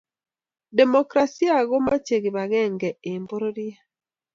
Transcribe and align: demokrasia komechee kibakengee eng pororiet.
demokrasia 0.77 1.55
komechee 1.69 2.19
kibakengee 2.23 2.97
eng 3.09 3.25
pororiet. 3.29 3.79